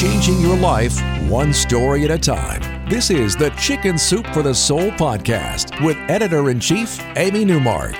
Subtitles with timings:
[0.00, 0.98] changing your life
[1.28, 2.88] one story at a time.
[2.88, 7.92] This is the Chicken Soup for the Soul podcast with editor in chief, Amy Newmark.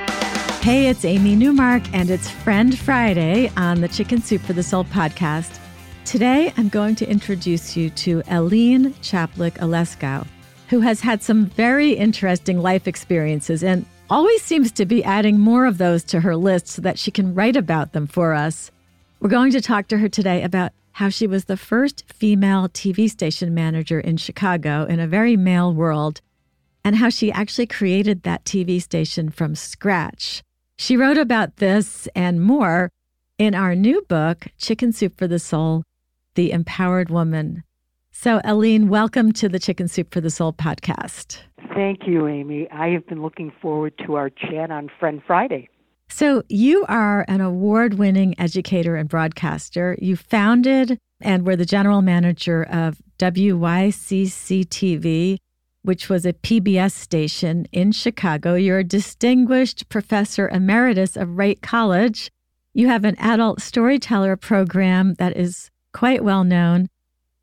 [0.62, 4.84] Hey, it's Amy Newmark, and it's Friend Friday on the Chicken Soup for the Soul
[4.86, 5.58] podcast.
[6.06, 10.26] Today, I'm going to introduce you to Elynne Chaplik Aleskow,
[10.70, 15.66] who has had some very interesting life experiences and always seems to be adding more
[15.66, 18.70] of those to her list so that she can write about them for us.
[19.20, 23.08] We're going to talk to her today about how she was the first female TV
[23.08, 26.20] station manager in Chicago in a very male world,
[26.84, 30.42] and how she actually created that TV station from scratch.
[30.76, 32.90] She wrote about this and more
[33.38, 35.84] in our new book, Chicken Soup for the Soul
[36.34, 37.64] The Empowered Woman.
[38.12, 41.38] So, Elynne, welcome to the Chicken Soup for the Soul podcast.
[41.74, 42.68] Thank you, Amy.
[42.70, 45.70] I have been looking forward to our chat on Friend Friday.
[46.12, 49.96] So, you are an award winning educator and broadcaster.
[50.02, 55.38] You founded and were the general manager of WYCC TV,
[55.82, 58.54] which was a PBS station in Chicago.
[58.54, 62.30] You're a distinguished professor emeritus of Wright College.
[62.74, 66.88] You have an adult storyteller program that is quite well known.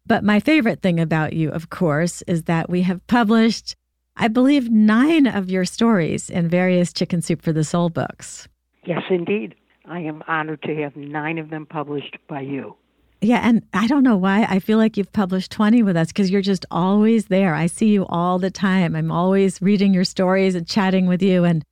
[0.06, 3.76] But my favorite thing about you, of course, is that we have published,
[4.16, 8.48] I believe, nine of your stories in various Chicken Soup for the Soul books.
[8.88, 9.54] Yes, indeed.
[9.86, 12.78] I am honored to have nine of them published by you.
[13.20, 16.32] Yeah, and I don't know why I feel like you've published 20 with us because
[16.32, 17.54] you're just always there.
[17.54, 18.96] I see you all the time.
[18.96, 21.44] I'm always reading your stories and chatting with you.
[21.44, 21.66] And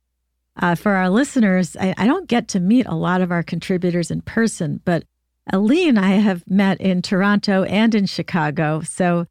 [0.60, 4.10] uh, for our listeners, I, I don't get to meet a lot of our contributors
[4.10, 5.04] in person, but
[5.50, 8.82] Elynne I have met in Toronto and in Chicago.
[8.82, 9.26] So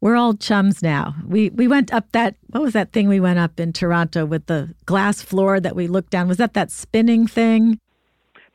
[0.00, 1.14] we're all chums now.
[1.26, 4.46] We we went up that what was that thing we went up in Toronto with
[4.46, 6.28] the glass floor that we looked down?
[6.28, 7.80] Was that that spinning thing?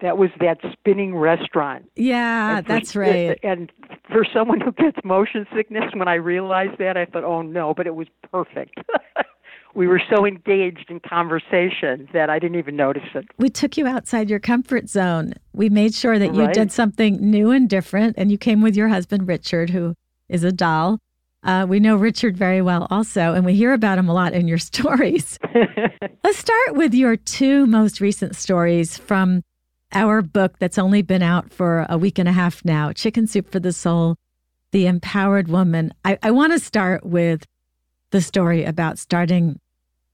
[0.01, 1.89] That was that spinning restaurant.
[1.95, 3.31] Yeah, for, that's right.
[3.31, 3.71] Uh, and
[4.11, 7.87] for someone who gets motion sickness, when I realized that, I thought, "Oh no!" But
[7.87, 8.79] it was perfect.
[9.75, 13.25] we were so engaged in conversation that I didn't even notice it.
[13.37, 15.33] We took you outside your comfort zone.
[15.53, 16.53] We made sure that you right.
[16.53, 19.95] did something new and different, and you came with your husband Richard, who
[20.29, 20.99] is a doll
[21.43, 24.47] uh, we know Richard very well also, and we hear about him a lot in
[24.47, 25.39] your stories.
[26.23, 29.43] Let's start with your two most recent stories from
[29.93, 33.51] our book that's only been out for a week and a half now Chicken Soup
[33.51, 34.15] for the Soul,
[34.71, 35.93] The Empowered Woman.
[36.05, 37.45] I, I want to start with
[38.11, 39.59] the story about starting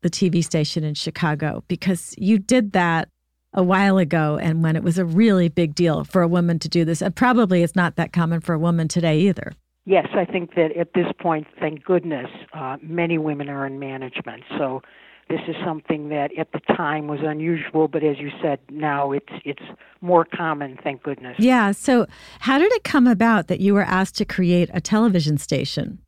[0.01, 3.09] the TV station in Chicago because you did that
[3.53, 6.69] a while ago and when it was a really big deal for a woman to
[6.69, 7.01] do this.
[7.01, 9.53] And probably it's not that common for a woman today either
[9.87, 14.43] yes, I think that at this point, thank goodness, uh, many women are in management.
[14.57, 14.83] So
[15.29, 19.33] this is something that at the time was unusual, but as you said, now it's
[19.43, 19.63] it's
[20.01, 20.77] more common.
[20.83, 21.37] Thank goodness.
[21.39, 21.71] Yeah.
[21.71, 22.05] So
[22.39, 25.99] how did it come about that you were asked to create a television station?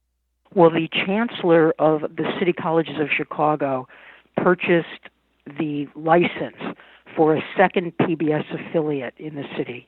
[0.54, 3.88] Well, the chancellor of the City Colleges of Chicago
[4.36, 5.10] purchased
[5.46, 6.76] the license
[7.16, 9.86] for a second PBS affiliate in the city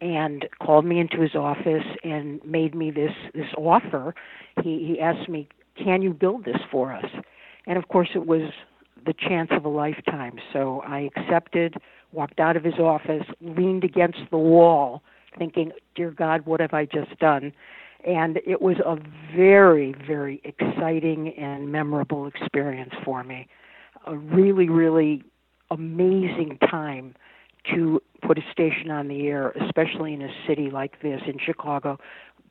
[0.00, 4.14] and called me into his office and made me this this offer.
[4.62, 7.10] He he asked me, "Can you build this for us?"
[7.66, 8.52] And of course, it was
[9.04, 10.38] the chance of a lifetime.
[10.52, 11.76] So I accepted,
[12.12, 15.02] walked out of his office, leaned against the wall,
[15.38, 17.52] thinking, "Dear God, what have I just done?"
[18.04, 18.98] And it was a
[19.34, 23.48] very, very exciting and memorable experience for me.
[24.06, 25.22] A really, really
[25.70, 27.14] amazing time
[27.74, 31.98] to put a station on the air, especially in a city like this, in Chicago,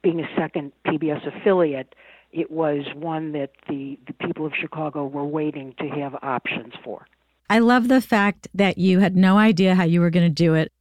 [0.01, 1.95] being a second PBS affiliate,
[2.31, 7.07] it was one that the, the people of Chicago were waiting to have options for.
[7.49, 10.53] I love the fact that you had no idea how you were going to do
[10.53, 10.71] it.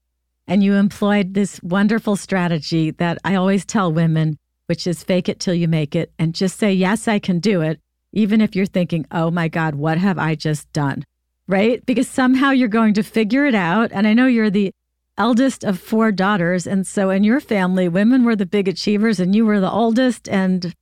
[0.46, 5.40] And you employed this wonderful strategy that I always tell women, which is fake it
[5.40, 7.80] till you make it and just say, Yes, I can do it.
[8.12, 11.04] Even if you're thinking, Oh my God, what have I just done?
[11.46, 11.84] Right?
[11.86, 13.90] Because somehow you're going to figure it out.
[13.92, 14.72] And I know you're the
[15.16, 16.66] eldest of four daughters.
[16.66, 20.28] And so in your family, women were the big achievers and you were the oldest,
[20.28, 20.74] and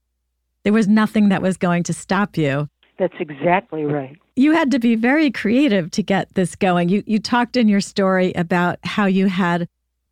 [0.62, 2.68] there was nothing that was going to stop you.
[2.98, 4.16] That's exactly right.
[4.36, 6.88] You had to be very creative to get this going.
[6.88, 9.68] You, you talked in your story about how you had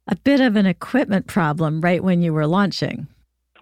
[0.07, 3.07] a bit of an equipment problem right when you were launching.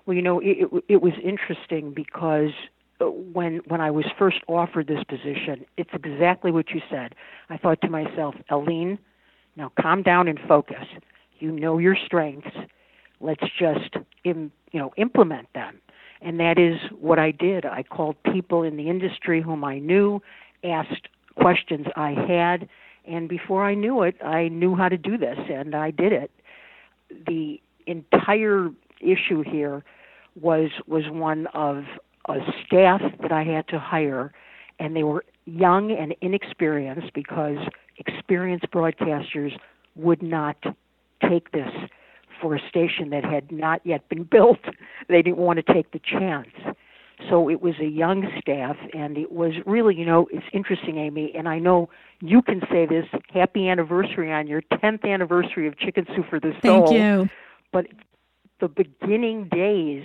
[0.06, 2.50] Well, you know, it, it, it was interesting because
[3.00, 7.14] when when I was first offered this position, it's exactly what you said.
[7.48, 8.98] I thought to myself, Elynne,
[9.56, 10.84] now calm down and focus.
[11.38, 12.56] You know your strengths.
[13.20, 15.80] Let's just Im, you know implement them.
[16.20, 17.64] And that is what I did.
[17.64, 20.20] I called people in the industry whom I knew,
[20.64, 22.68] asked questions I had,
[23.06, 26.30] and before I knew it, I knew how to do this, and I did it.
[27.26, 29.84] The entire issue here
[30.40, 31.84] was was one of
[32.28, 34.32] a staff that I had to hire,
[34.78, 37.56] and they were young and inexperienced because
[37.96, 39.52] experienced broadcasters
[39.96, 40.56] would not
[41.28, 41.70] take this
[42.40, 44.60] for a station that had not yet been built.
[45.08, 46.48] They didn't want to take the chance.
[47.28, 51.32] So it was a young staff, and it was really, you know, it's interesting, Amy,
[51.36, 51.88] and I know
[52.20, 56.52] you can say this happy anniversary on your 10th anniversary of Chicken Soup for the
[56.64, 56.86] Soul.
[56.86, 57.28] Thank you.
[57.72, 57.86] But
[58.60, 60.04] the beginning days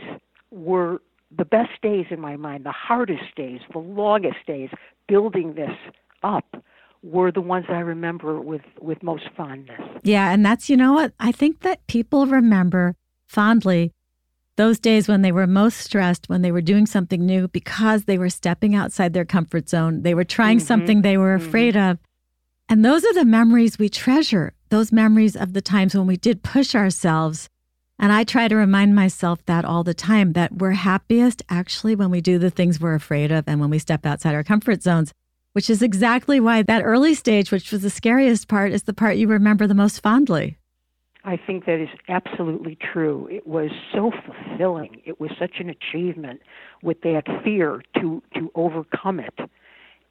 [0.49, 1.01] were
[1.37, 4.69] the best days in my mind, the hardest days, the longest days
[5.07, 5.71] building this
[6.23, 6.63] up
[7.01, 9.81] were the ones I remember with, with most fondness.
[10.03, 11.13] Yeah, and that's, you know what?
[11.19, 12.95] I think that people remember
[13.25, 13.91] fondly
[14.55, 18.17] those days when they were most stressed, when they were doing something new because they
[18.17, 20.03] were stepping outside their comfort zone.
[20.03, 20.67] They were trying mm-hmm.
[20.67, 21.47] something they were mm-hmm.
[21.47, 21.97] afraid of.
[22.69, 26.43] And those are the memories we treasure, those memories of the times when we did
[26.43, 27.49] push ourselves.
[27.99, 32.09] And I try to remind myself that all the time that we're happiest actually when
[32.11, 35.13] we do the things we're afraid of and when we step outside our comfort zones,
[35.53, 39.17] which is exactly why that early stage, which was the scariest part, is the part
[39.17, 40.57] you remember the most fondly.
[41.23, 43.29] I think that is absolutely true.
[43.31, 45.01] It was so fulfilling.
[45.05, 46.41] It was such an achievement
[46.81, 49.39] with that fear to to overcome it.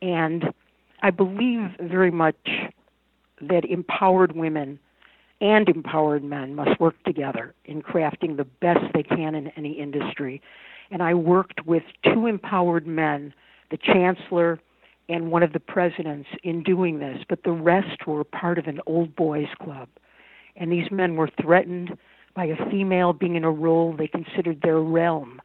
[0.00, 0.54] And
[1.02, 2.48] I believe very much
[3.42, 4.78] that empowered women
[5.42, 10.40] and empowered men must work together in crafting the best they can in any industry.
[10.92, 13.34] And I worked with two empowered men,
[13.70, 14.60] the chancellor
[15.08, 18.80] and one of the presidents, in doing this, but the rest were part of an
[18.86, 19.88] old boys club.
[20.54, 21.98] And these men were threatened
[22.34, 25.42] by a female being in a role they considered their realm,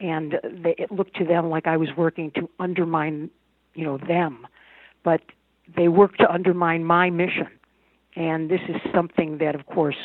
[0.00, 3.30] and they, it looked to them like I was working to undermine,
[3.74, 4.46] you know, them,
[5.04, 5.20] but
[5.76, 7.48] they worked to undermine my mission,
[8.16, 9.96] and this is something that, of course,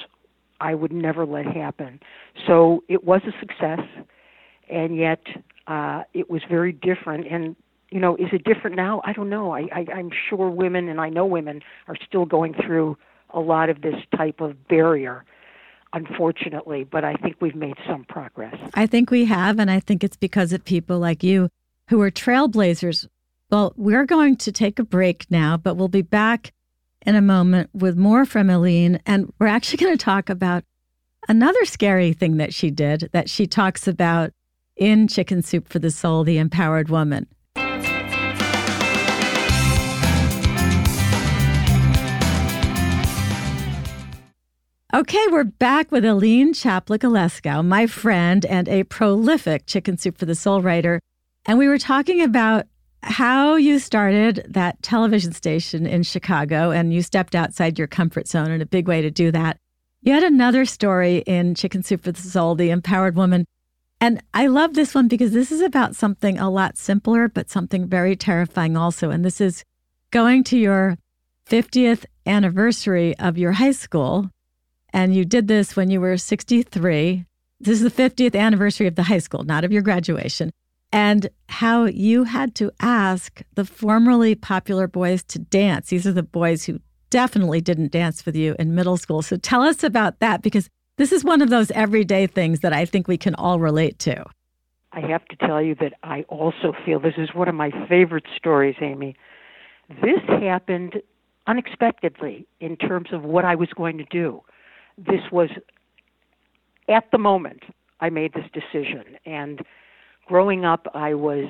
[0.59, 1.99] I would never let happen.
[2.45, 3.79] So it was a success,
[4.69, 5.21] and yet
[5.67, 7.25] uh, it was very different.
[7.27, 7.55] And
[7.89, 9.01] you know, is it different now?
[9.03, 9.51] I don't know.
[9.51, 12.97] I, I I'm sure women, and I know women, are still going through
[13.31, 15.25] a lot of this type of barrier
[15.93, 18.55] unfortunately, but I think we've made some progress.
[18.75, 21.49] I think we have, and I think it's because of people like you
[21.89, 23.07] who are trailblazers.
[23.49, 26.53] Well, we're going to take a break now, but we'll be back
[27.05, 30.63] in a moment with more from Elynne, and we're actually going to talk about
[31.27, 34.31] another scary thing that she did that she talks about
[34.75, 37.27] in Chicken Soup for the Soul, the Empowered Woman.
[44.93, 50.25] Okay, we're back with Elynne Chaplik Aleskow, my friend and a prolific Chicken Soup for
[50.25, 50.99] the Soul writer.
[51.45, 52.65] And we were talking about
[53.03, 58.51] how you started that television station in Chicago and you stepped outside your comfort zone
[58.51, 59.57] and a big way to do that.
[60.01, 63.45] You had another story in Chicken Soup for the Soul, The Empowered Woman.
[63.99, 67.87] And I love this one because this is about something a lot simpler, but something
[67.87, 69.11] very terrifying also.
[69.11, 69.63] And this is
[70.09, 70.97] going to your
[71.47, 74.29] 50th anniversary of your high school
[74.93, 77.25] and you did this when you were 63.
[77.59, 80.51] This is the 50th anniversary of the high school, not of your graduation.
[80.93, 85.89] And how you had to ask the formerly popular boys to dance.
[85.89, 89.21] These are the boys who definitely didn't dance with you in middle school.
[89.21, 92.85] So tell us about that because this is one of those everyday things that I
[92.85, 94.25] think we can all relate to.
[94.93, 98.25] I have to tell you that I also feel this is one of my favorite
[98.35, 99.15] stories, Amy.
[99.89, 101.01] This happened
[101.47, 104.41] unexpectedly in terms of what I was going to do
[104.97, 105.49] this was
[106.87, 107.63] at the moment
[107.99, 109.17] I made this decision.
[109.25, 109.61] And
[110.31, 111.49] growing up, I was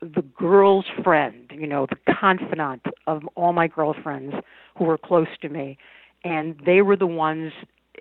[0.00, 4.34] the girl's friend, you know, the confidant of all my girlfriends
[4.76, 5.78] who were close to me.
[6.24, 7.52] And they were the ones,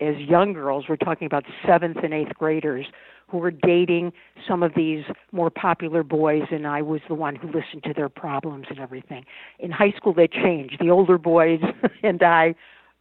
[0.01, 2.87] as young girls, we're talking about seventh and eighth graders,
[3.27, 4.13] who were dating
[4.47, 8.09] some of these more popular boys, and I was the one who listened to their
[8.09, 9.25] problems and everything.
[9.59, 10.77] In high school, they changed.
[10.79, 11.59] The older boys
[12.03, 12.55] and I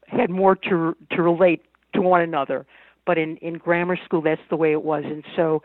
[0.08, 2.66] had more to to relate to one another.
[3.06, 5.62] But in in grammar school, that's the way it was, and so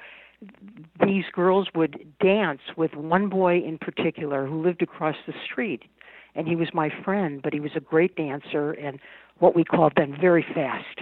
[1.05, 5.83] these girls would dance with one boy in particular who lived across the street,
[6.35, 8.99] and he was my friend, but he was a great dancer and
[9.39, 10.99] what we called then very fast.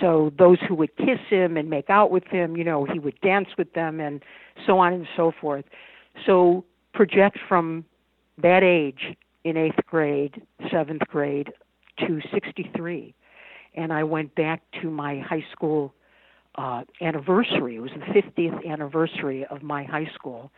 [0.00, 3.20] So those who would kiss him and make out with him, you know, he would
[3.20, 4.22] dance with them and
[4.66, 5.64] so on and so forth.
[6.24, 7.84] So project from
[8.38, 11.52] that age in eighth grade, seventh grade,
[12.00, 13.14] to 63.
[13.74, 15.94] And I went back to my high school
[16.56, 17.76] uh, anniversary.
[17.76, 20.50] It was the 50th anniversary of my high school.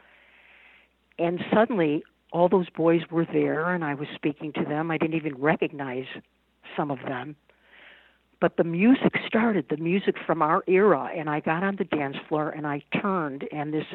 [1.18, 4.90] And suddenly, all those boys were there, and I was speaking to them.
[4.90, 6.06] I didn't even recognize
[6.76, 7.36] some of them.
[8.40, 12.16] but the music started, the music from our era, and I got on the dance
[12.28, 13.86] floor and I turned, and this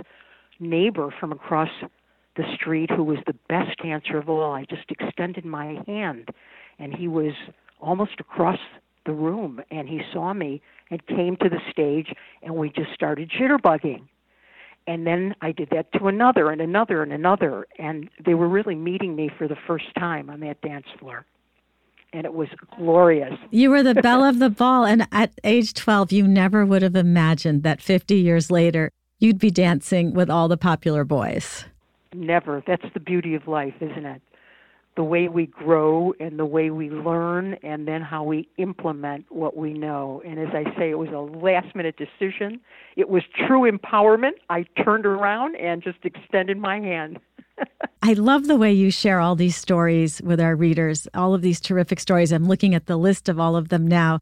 [0.60, 1.70] neighbor from across
[2.36, 6.30] the street who was the best dancer of all, I just extended my hand,
[6.80, 7.34] and he was
[7.80, 8.60] almost across
[9.06, 13.30] the room, and he saw me and came to the stage, and we just started
[13.30, 14.04] jitterbugging.
[14.86, 18.76] And then I did that to another and another and another, and they were really
[18.76, 21.26] meeting me for the first time on that dance floor
[22.14, 23.34] and it was glorious.
[23.50, 24.86] You were the belle of the ball.
[24.86, 29.52] And at age 12, you never would have imagined that 50 years later, you'd be
[29.52, 31.66] dancing with all the popular boys.
[32.14, 32.64] Never.
[32.66, 34.22] That's the beauty of life, isn't it?
[34.96, 39.58] The way we grow and the way we learn, and then how we implement what
[39.58, 40.22] we know.
[40.26, 42.60] And as I say, it was a last minute decision.
[42.96, 44.34] It was true empowerment.
[44.50, 47.20] I turned around and just extended my hand.
[48.04, 51.60] I love the way you share all these stories with our readers, all of these
[51.60, 52.32] terrific stories.
[52.32, 54.20] I'm looking at the list of all of them now.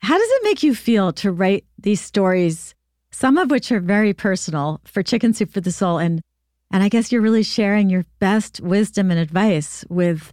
[0.00, 2.74] How does it make you feel to write these stories,
[3.12, 5.98] some of which are very personal for Chicken Soup for the Soul?
[5.98, 6.20] And,
[6.72, 10.32] and I guess you're really sharing your best wisdom and advice with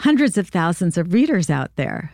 [0.00, 2.12] hundreds of thousands of readers out there.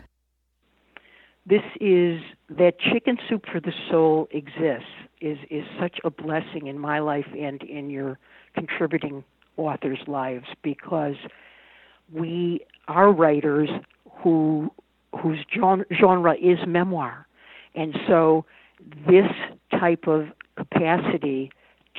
[1.47, 4.89] This is that Chicken Soup for the Soul exists
[5.21, 8.19] is, is such a blessing in my life and in your
[8.55, 9.25] contributing
[9.57, 11.17] authors' lives because
[12.13, 13.69] we are writers
[14.23, 14.71] who
[15.23, 17.27] whose genre is memoir,
[17.77, 18.45] and so
[19.07, 19.31] this
[19.71, 21.53] type of capacity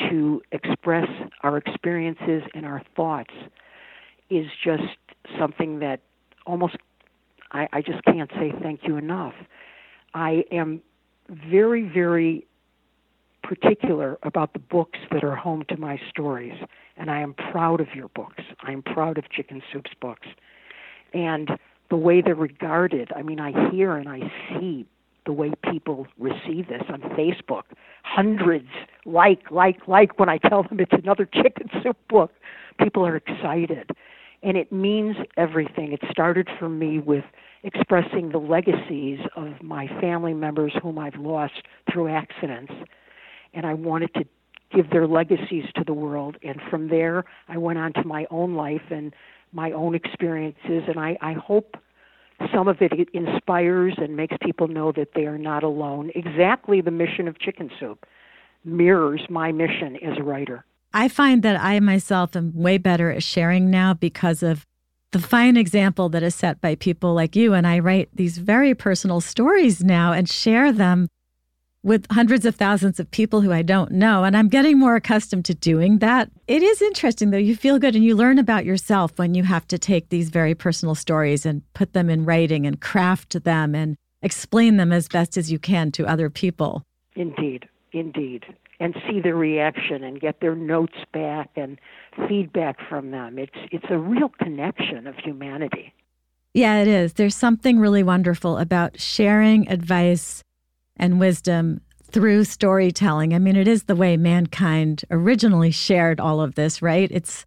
[0.10, 1.08] to express
[1.42, 3.34] our experiences and our thoughts
[4.30, 4.84] is just
[5.40, 6.02] something that
[6.46, 6.78] almost
[7.52, 9.34] I, I just can't say thank you enough.
[10.14, 10.82] I am
[11.30, 12.46] very, very
[13.44, 16.58] particular about the books that are home to my stories,
[16.98, 18.44] and I am proud of your books.
[18.64, 20.28] I am proud of Chicken Soup's books.
[21.14, 21.50] And
[21.90, 24.88] the way they're regarded, I mean, I hear and I see
[25.26, 27.64] the way people receive this on Facebook.
[28.04, 28.70] Hundreds
[29.06, 32.32] like, like, like when I tell them it's another Chicken Soup book.
[32.82, 33.90] People are excited.
[34.44, 35.92] And it means everything.
[35.94, 37.24] It started for me with
[37.64, 42.72] expressing the legacies of my family members whom I've lost through accidents
[43.56, 44.26] and I wanted to
[44.74, 46.38] give their legacies to the world.
[46.44, 49.14] And from there, I went on to my own life and
[49.54, 51.78] my own experiences, and I, I hope
[52.54, 56.12] some of it inspires and makes people know that they are not alone.
[56.16, 58.06] Exactly the mission of Chicken Soup
[58.64, 60.66] mirrors my mission as a writer.
[60.94, 64.66] I find that I myself am way better at sharing now because of
[65.12, 67.54] the fine example that is set by people like you.
[67.54, 71.08] And I write these very personal stories now and share them
[71.86, 74.24] with hundreds of thousands of people who I don't know.
[74.24, 76.32] And I'm getting more accustomed to doing that.
[76.48, 77.38] It is interesting, though.
[77.38, 80.56] You feel good and you learn about yourself when you have to take these very
[80.56, 85.38] personal stories and put them in writing and craft them and explain them as best
[85.38, 86.82] as you can to other people.
[87.16, 88.46] Indeed, indeed.
[88.80, 91.80] And see their reaction and get their notes back and
[92.28, 93.38] feedback from them.
[93.38, 95.94] It's it's a real connection of humanity.
[96.54, 97.14] Yeah, it is.
[97.14, 100.44] There's something really wonderful about sharing advice
[100.98, 103.34] and wisdom through storytelling.
[103.34, 107.10] I mean, it is the way mankind originally shared all of this, right?
[107.12, 107.46] It's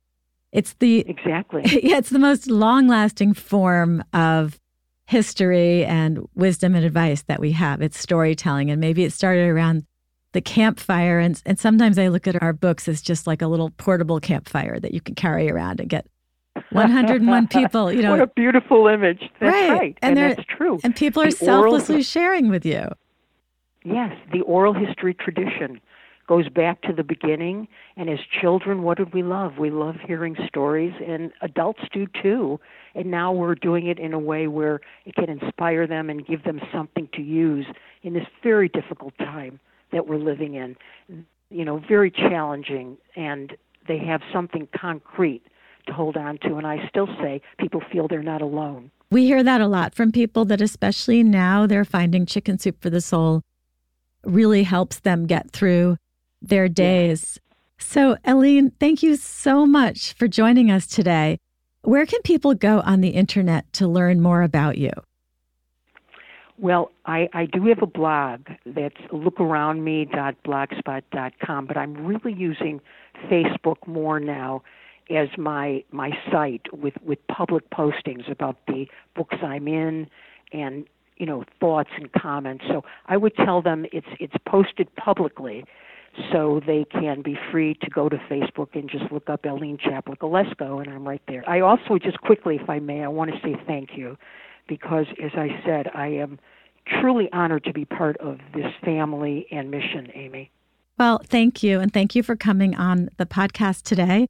[0.53, 1.63] it's the Exactly.
[1.83, 4.59] Yeah, it's the most long-lasting form of
[5.07, 7.81] history and wisdom and advice that we have.
[7.81, 9.85] It's storytelling and maybe it started around
[10.33, 13.71] the campfire and and sometimes I look at our books as just like a little
[13.71, 16.07] portable campfire that you can carry around and get
[16.73, 18.11] 101 people, you know.
[18.11, 19.23] What a beautiful image.
[19.41, 19.71] That's right.
[19.71, 19.99] right.
[20.03, 20.79] And, and that's true.
[20.85, 22.03] And people are the selflessly oral...
[22.03, 22.89] sharing with you.
[23.89, 25.81] Yes, the oral history tradition
[26.29, 27.67] goes back to the beginning.
[27.97, 29.59] And as children, what did we love?
[29.59, 32.61] We love hearing stories, and adults do too.
[32.95, 36.45] And now we're doing it in a way where it can inspire them and give
[36.45, 37.67] them something to use
[38.03, 39.59] in this very difficult time
[39.91, 40.77] that we're living in.
[41.51, 45.43] You know, very challenging, and they have something concrete
[45.87, 46.57] to hold on to.
[46.57, 48.91] And I still say people feel they're not alone.
[49.11, 52.91] We hear that a lot from people that, especially now, they're finding chicken soup for
[52.91, 53.41] the soul
[54.29, 55.97] really helps them get through
[56.43, 57.37] their days.
[57.37, 57.43] Yeah.
[57.81, 61.39] So, Elynne, thank you so much for joining us today.
[61.83, 64.91] Where can people go on the internet to learn more about you?
[66.59, 72.81] Well, I, I do have a blog that's lookaroundme.blogspot.com, but I'm really using
[73.31, 74.65] Facebook more now
[75.09, 80.11] as my my site with, with public postings about the books I'm in
[80.53, 80.87] and
[81.19, 82.65] you know thoughts and comments.
[82.69, 85.65] So I would tell them it's it's posted publicly,
[86.33, 90.19] so they can be free to go to Facebook and just look up Elynne Chaplik
[90.19, 91.49] Aleskow, and I'm right there.
[91.49, 94.17] I also just quickly, if I may, I want to say thank you,
[94.69, 96.39] because as I said, I am
[97.01, 100.51] truly honored to be part of this family and mission, Amy.
[100.99, 101.81] Well, thank you.
[101.81, 104.27] And thank you for coming on the podcast today.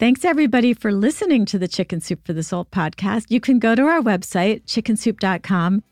[0.00, 3.26] Thanks, everybody, for listening to the Chicken Soup for the Soul podcast.
[3.28, 5.84] You can go to our website, chickensoup.com,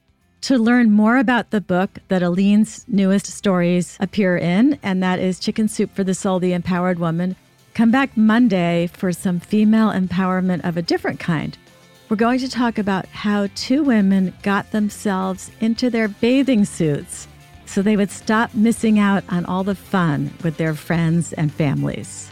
[0.42, 5.38] to learn more about the book that Elynne's newest stories appear in, and that is
[5.38, 7.36] Chicken Soup for the Soul, The Empowered Woman.
[7.74, 11.56] Come back Monday for some female empowerment of a different kind.
[12.08, 17.28] We're going to talk about how two women got themselves into their bathing suits
[17.64, 22.31] so they would stop missing out on all the fun with their friends and families.